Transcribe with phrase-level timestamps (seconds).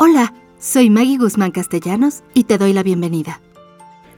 [0.00, 3.40] Hola, soy Maggie Guzmán Castellanos y te doy la bienvenida.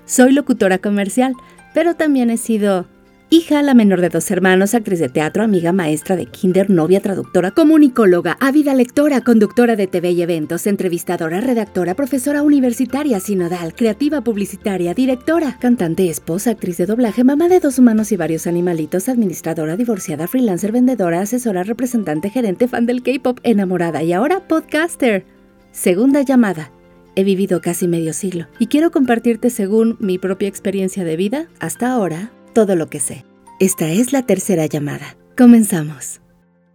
[0.05, 1.33] Soy locutora comercial,
[1.73, 2.85] pero también he sido
[3.31, 7.53] hija, la menor de dos hermanos, actriz de teatro, amiga, maestra de kinder, novia, traductora,
[7.53, 14.93] comunicóloga, ávida lectora, conductora de TV y eventos, entrevistadora, redactora, profesora universitaria, sinodal, creativa publicitaria,
[14.93, 20.29] directora, cantante, esposa, actriz de doblaje, mamá de dos humanos y varios animalitos, administradora, divorciada,
[20.29, 25.40] freelancer, vendedora, asesora, representante, gerente, fan del K-pop, enamorada y ahora podcaster.
[25.73, 26.73] Segunda llamada.
[27.15, 31.93] He vivido casi medio siglo y quiero compartirte según mi propia experiencia de vida, hasta
[31.93, 33.25] ahora, todo lo que sé.
[33.61, 35.17] Esta es la tercera llamada.
[35.37, 36.21] Comenzamos.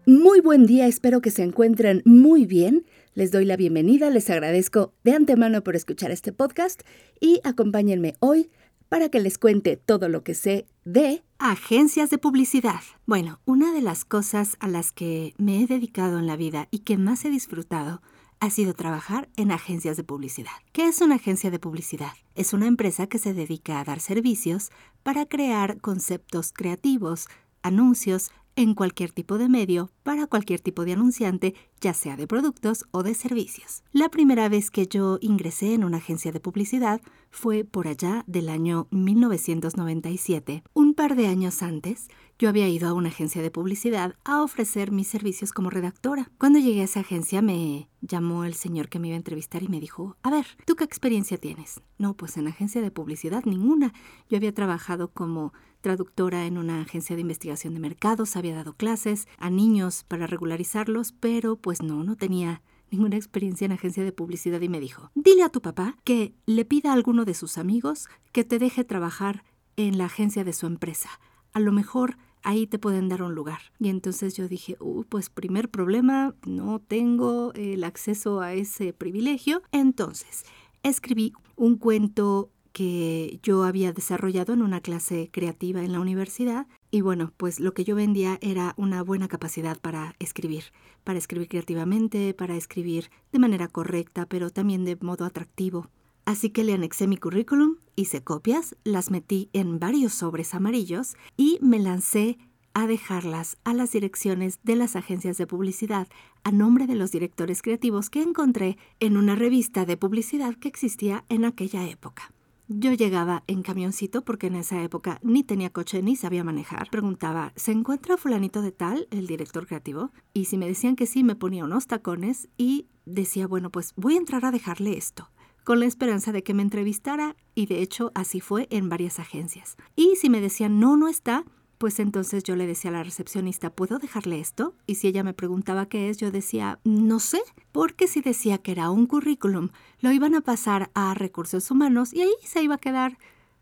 [0.06, 2.86] Muy buen día, espero que se encuentren muy bien.
[3.16, 6.82] Les doy la bienvenida, les agradezco de antemano por escuchar este podcast
[7.20, 8.50] y acompáñenme hoy
[8.88, 12.82] para que les cuente todo lo que sé de agencias de publicidad.
[13.06, 16.80] Bueno, una de las cosas a las que me he dedicado en la vida y
[16.80, 18.02] que más he disfrutado
[18.40, 20.52] ha sido trabajar en agencias de publicidad.
[20.72, 22.14] ¿Qué es una agencia de publicidad?
[22.36, 24.72] Es una empresa que se dedica a dar servicios
[25.04, 27.28] para crear conceptos creativos,
[27.62, 32.86] anuncios en cualquier tipo de medio para cualquier tipo de anunciante, ya sea de productos
[32.92, 33.84] o de servicios.
[33.92, 38.50] La primera vez que yo ingresé en una agencia de publicidad fue por allá del
[38.50, 40.64] año 1997.
[40.74, 44.92] Un par de años antes, yo había ido a una agencia de publicidad a ofrecer
[44.92, 46.30] mis servicios como redactora.
[46.38, 49.70] Cuando llegué a esa agencia me llamó el señor que me iba a entrevistar y
[49.70, 51.82] me dijo, a ver, ¿tú qué experiencia tienes?
[51.98, 53.94] No, pues en agencia de publicidad ninguna.
[54.30, 59.28] Yo había trabajado como traductora en una agencia de investigación de mercados, había dado clases
[59.38, 64.62] a niños para regularizarlos, pero pues no, no tenía ninguna experiencia en agencia de publicidad
[64.62, 68.08] y me dijo, dile a tu papá que le pida a alguno de sus amigos
[68.32, 69.44] que te deje trabajar
[69.78, 71.10] en la agencia de su empresa
[71.56, 73.60] a lo mejor ahí te pueden dar un lugar.
[73.80, 74.78] Y entonces yo dije,
[75.10, 79.64] pues primer problema, no tengo el acceso a ese privilegio.
[79.72, 80.44] Entonces,
[80.84, 87.00] escribí un cuento que yo había desarrollado en una clase creativa en la universidad y
[87.00, 90.66] bueno, pues lo que yo vendía era una buena capacidad para escribir,
[91.06, 95.90] para escribir creativamente, para escribir de manera correcta, pero también de modo atractivo.
[96.26, 101.60] Así que le anexé mi currículum, hice copias, las metí en varios sobres amarillos y
[101.62, 102.40] me lancé
[102.74, 106.08] a dejarlas a las direcciones de las agencias de publicidad
[106.44, 111.24] a nombre de los directores creativos que encontré en una revista de publicidad que existía
[111.30, 112.34] en aquella época.
[112.68, 116.90] Yo llegaba en camioncito porque en esa época ni tenía coche ni sabía manejar.
[116.90, 120.12] Preguntaba, ¿se encuentra fulanito de tal, el director creativo?
[120.34, 124.16] Y si me decían que sí, me ponía unos tacones y decía, bueno, pues voy
[124.16, 125.30] a entrar a dejarle esto
[125.66, 129.76] con la esperanza de que me entrevistara y de hecho así fue en varias agencias.
[129.98, 131.44] Y si me decían no, no está,
[131.78, 134.76] pues entonces yo le decía a la recepcionista, ¿puedo dejarle esto?
[134.88, 138.72] Y si ella me preguntaba qué es, yo decía, no sé, porque si decía que
[138.72, 139.70] era un currículum,
[140.00, 143.18] lo iban a pasar a recursos humanos y ahí se iba a quedar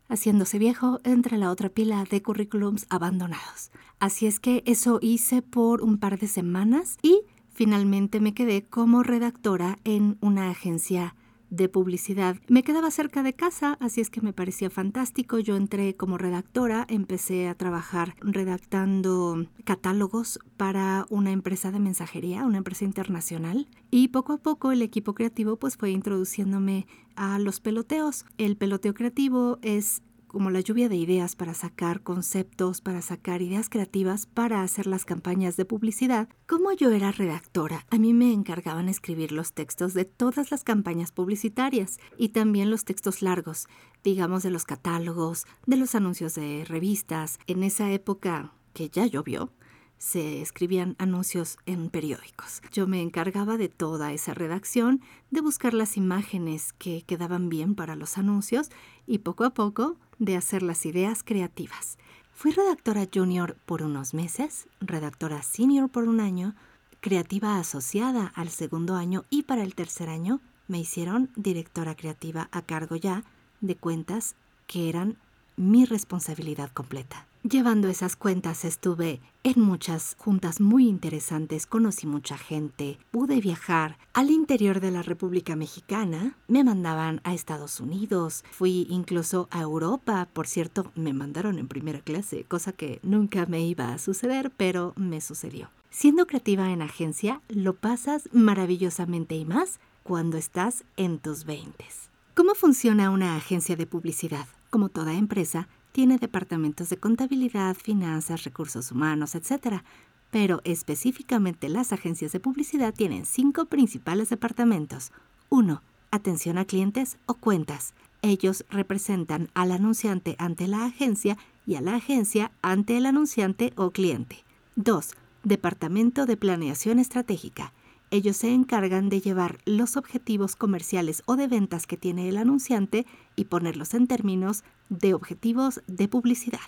[0.08, 3.72] haciéndose viejo entre la otra pila de currículums abandonados.
[3.98, 7.22] Así es que eso hice por un par de semanas y
[7.54, 11.14] finalmente me quedé como redactora en una agencia
[11.50, 12.36] de publicidad.
[12.48, 15.38] Me quedaba cerca de casa, así es que me parecía fantástico.
[15.38, 22.58] Yo entré como redactora, empecé a trabajar redactando catálogos para una empresa de mensajería, una
[22.58, 28.24] empresa internacional, y poco a poco el equipo creativo pues fue introduciéndome a los peloteos.
[28.38, 30.02] El peloteo creativo es
[30.34, 35.04] como la lluvia de ideas para sacar conceptos, para sacar ideas creativas, para hacer las
[35.04, 36.28] campañas de publicidad.
[36.48, 41.12] Como yo era redactora, a mí me encargaban escribir los textos de todas las campañas
[41.12, 43.68] publicitarias y también los textos largos,
[44.02, 47.38] digamos de los catálogos, de los anuncios de revistas.
[47.46, 49.52] En esa época que ya llovió,
[49.98, 52.60] se escribían anuncios en periódicos.
[52.72, 55.00] Yo me encargaba de toda esa redacción,
[55.30, 58.70] de buscar las imágenes que quedaban bien para los anuncios
[59.06, 61.98] y poco a poco de hacer las ideas creativas.
[62.34, 66.54] Fui redactora junior por unos meses, redactora senior por un año,
[67.00, 72.62] creativa asociada al segundo año y para el tercer año me hicieron directora creativa a
[72.62, 73.24] cargo ya
[73.60, 74.36] de cuentas
[74.66, 75.18] que eran
[75.56, 77.26] mi responsabilidad completa.
[77.42, 84.30] Llevando esas cuentas estuve en muchas juntas muy interesantes, conocí mucha gente, pude viajar al
[84.30, 90.46] interior de la República Mexicana, me mandaban a Estados Unidos, fui incluso a Europa, por
[90.46, 95.20] cierto, me mandaron en primera clase, cosa que nunca me iba a suceder, pero me
[95.20, 95.68] sucedió.
[95.90, 102.08] Siendo creativa en agencia, lo pasas maravillosamente y más cuando estás en tus veintes.
[102.34, 104.46] ¿Cómo funciona una agencia de publicidad?
[104.74, 109.84] Como toda empresa, tiene departamentos de contabilidad, finanzas, recursos humanos, etc.
[110.32, 115.12] Pero específicamente las agencias de publicidad tienen cinco principales departamentos.
[115.48, 115.80] 1.
[116.10, 117.94] Atención a clientes o cuentas.
[118.20, 123.92] Ellos representan al anunciante ante la agencia y a la agencia ante el anunciante o
[123.92, 124.42] cliente.
[124.74, 125.10] 2.
[125.44, 127.72] Departamento de Planeación Estratégica.
[128.14, 133.06] Ellos se encargan de llevar los objetivos comerciales o de ventas que tiene el anunciante
[133.34, 136.60] y ponerlos en términos de objetivos de publicidad.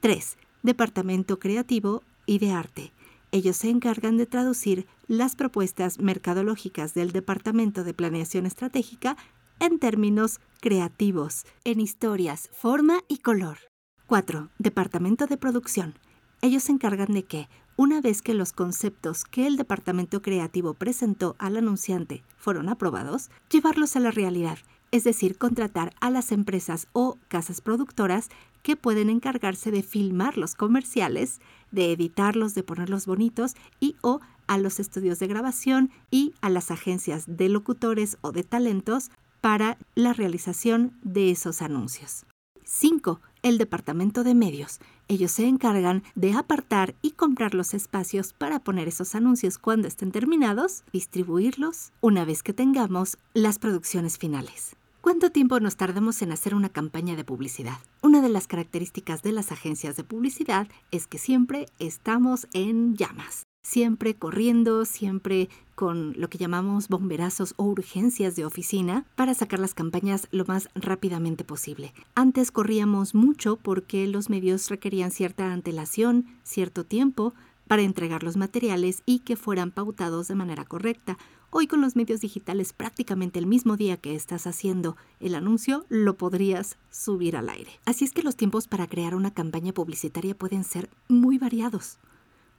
[0.00, 0.38] 3.
[0.62, 2.94] Departamento Creativo y de Arte.
[3.32, 9.18] Ellos se encargan de traducir las propuestas mercadológicas del Departamento de Planeación Estratégica
[9.60, 13.58] en términos creativos, en historias, forma y color.
[14.06, 14.48] 4.
[14.58, 15.98] Departamento de Producción.
[16.40, 21.34] Ellos se encargan de que, una vez que los conceptos que el departamento creativo presentó
[21.38, 24.58] al anunciante fueron aprobados, llevarlos a la realidad,
[24.90, 28.28] es decir, contratar a las empresas o casas productoras
[28.62, 31.40] que pueden encargarse de filmar los comerciales,
[31.70, 36.70] de editarlos, de ponerlos bonitos y o a los estudios de grabación y a las
[36.70, 39.10] agencias de locutores o de talentos
[39.40, 42.24] para la realización de esos anuncios.
[42.64, 43.20] 5.
[43.42, 44.80] El Departamento de Medios.
[45.06, 50.12] Ellos se encargan de apartar y comprar los espacios para poner esos anuncios cuando estén
[50.12, 54.76] terminados, distribuirlos una vez que tengamos las producciones finales.
[55.02, 57.76] ¿Cuánto tiempo nos tardamos en hacer una campaña de publicidad?
[58.00, 63.42] Una de las características de las agencias de publicidad es que siempre estamos en llamas,
[63.62, 69.74] siempre corriendo, siempre con lo que llamamos bomberazos o urgencias de oficina para sacar las
[69.74, 71.92] campañas lo más rápidamente posible.
[72.14, 77.34] Antes corríamos mucho porque los medios requerían cierta antelación, cierto tiempo
[77.66, 81.18] para entregar los materiales y que fueran pautados de manera correcta.
[81.50, 86.16] Hoy con los medios digitales prácticamente el mismo día que estás haciendo el anuncio lo
[86.16, 87.70] podrías subir al aire.
[87.84, 91.98] Así es que los tiempos para crear una campaña publicitaria pueden ser muy variados.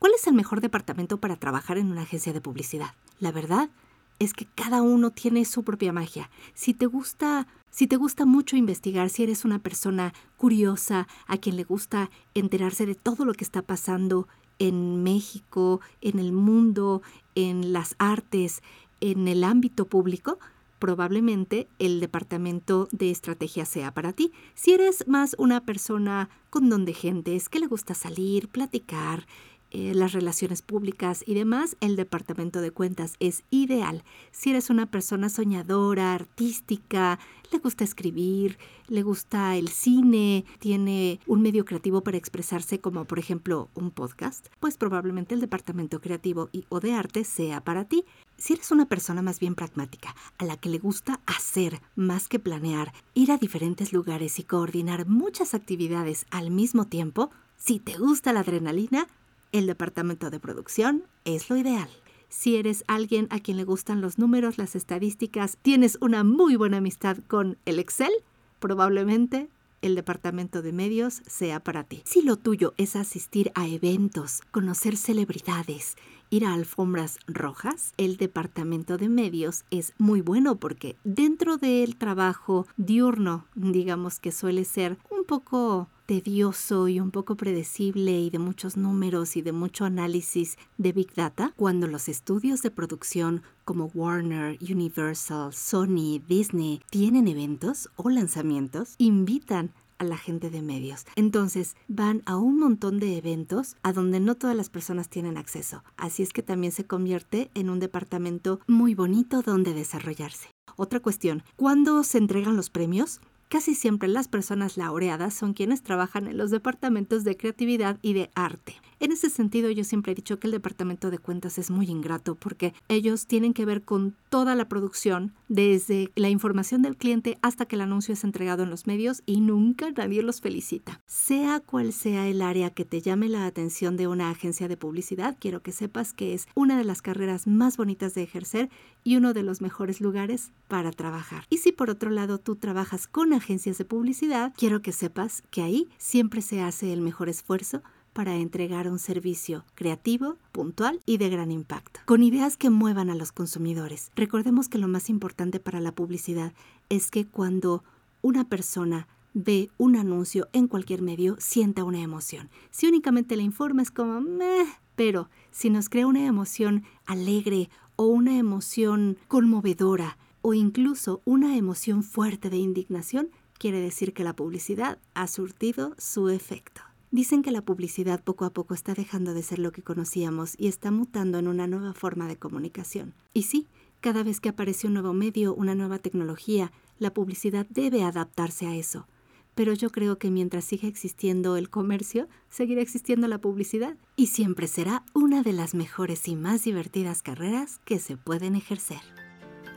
[0.06, 2.94] ¿Cuál es el mejor departamento para trabajar en una agencia de publicidad?
[3.18, 3.72] La verdad
[4.20, 6.30] es que cada uno tiene su propia magia.
[6.54, 11.56] Si te gusta, si te gusta mucho investigar, si eres una persona curiosa, a quien
[11.56, 14.28] le gusta enterarse de todo lo que está pasando
[14.60, 17.02] en México, en el mundo,
[17.34, 18.62] en las artes,
[19.02, 20.38] en el ámbito público,
[20.78, 24.32] probablemente el departamento de estrategia sea para ti.
[24.54, 29.26] Si eres más una persona con don de gentes, que le gusta salir, platicar,
[29.72, 34.04] eh, las relaciones públicas y demás, el departamento de cuentas es ideal.
[34.32, 37.20] Si eres una persona soñadora, artística,
[37.52, 38.58] le gusta escribir,
[38.88, 44.48] le gusta el cine, tiene un medio creativo para expresarse como por ejemplo un podcast,
[44.60, 48.06] pues probablemente el departamento creativo o de arte sea para ti.
[48.38, 52.40] Si eres una persona más bien pragmática, a la que le gusta hacer más que
[52.40, 58.34] planear, ir a diferentes lugares y coordinar muchas actividades al mismo tiempo, si te gusta
[58.34, 59.08] la adrenalina,
[59.56, 61.88] el departamento de producción es lo ideal.
[62.28, 66.78] Si eres alguien a quien le gustan los números, las estadísticas, tienes una muy buena
[66.78, 68.12] amistad con el Excel,
[68.60, 69.48] probablemente
[69.82, 72.02] el departamento de medios sea para ti.
[72.04, 75.96] Si lo tuyo es asistir a eventos, conocer celebridades,
[76.30, 82.68] ir a alfombras rojas, el departamento de medios es muy bueno porque dentro del trabajo
[82.76, 88.78] diurno, digamos que suele ser un poco tedioso y un poco predecible y de muchos
[88.78, 94.58] números y de mucho análisis de Big Data, cuando los estudios de producción como Warner,
[94.62, 101.06] Universal, Sony, Disney tienen eventos o lanzamientos, invitan a la gente de medios.
[101.16, 105.84] Entonces van a un montón de eventos a donde no todas las personas tienen acceso.
[105.98, 110.50] Así es que también se convierte en un departamento muy bonito donde desarrollarse.
[110.78, 113.22] Otra cuestión, ¿cuándo se entregan los premios?
[113.56, 118.30] Casi siempre las personas laureadas son quienes trabajan en los departamentos de creatividad y de
[118.36, 118.76] arte.
[119.00, 122.36] En ese sentido, yo siempre he dicho que el departamento de cuentas es muy ingrato
[122.36, 127.66] porque ellos tienen que ver con toda la producción, desde la información del cliente hasta
[127.66, 131.00] que el anuncio es entregado en los medios y nunca nadie los felicita.
[131.06, 135.38] Sea cual sea el área que te llame la atención de una agencia de publicidad,
[135.40, 138.70] quiero que sepas que es una de las carreras más bonitas de ejercer
[139.04, 141.46] y uno de los mejores lugares para trabajar.
[141.50, 145.62] Y si por otro lado tú trabajas con agencias de publicidad, quiero que sepas que
[145.62, 151.30] ahí siempre se hace el mejor esfuerzo para entregar un servicio creativo, puntual y de
[151.30, 154.10] gran impacto, con ideas que muevan a los consumidores.
[154.16, 156.54] Recordemos que lo más importante para la publicidad
[156.90, 157.84] es que cuando
[158.24, 162.50] una persona ve un anuncio en cualquier medio, sienta una emoción.
[162.72, 168.08] Si únicamente le informa es como, meh, pero si nos crea una emoción alegre o
[168.08, 175.00] una emoción conmovedora o incluso una emoción fuerte de indignación, quiere decir que la publicidad
[175.16, 176.84] ha surtido su efecto.
[177.10, 180.68] Dicen que la publicidad poco a poco está dejando de ser lo que conocíamos y
[180.68, 183.16] está mutando en una nueva forma de comunicación.
[183.34, 183.66] Y sí,
[184.02, 188.76] Cada vez que aparece un nuevo medio, una nueva tecnología, la publicidad debe adaptarse a
[188.76, 189.08] eso.
[189.56, 194.68] Pero yo creo que mientras siga existiendo el comercio, seguirá existiendo la publicidad y siempre
[194.68, 199.02] será una de las mejores y más divertidas carreras que se pueden ejercer.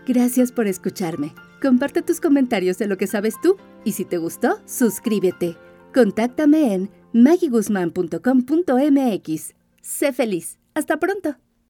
[0.09, 1.35] Gracias por escucharme.
[1.61, 5.59] Comparte tus comentarios de lo que sabes tú y si te gustó, suscríbete.
[5.93, 9.55] Contáctame en magiguzman.com.mx.
[9.83, 10.59] Sé feliz.
[10.73, 11.37] Hasta pronto.